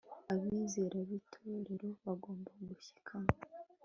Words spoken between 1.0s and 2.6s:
bitorero bagomba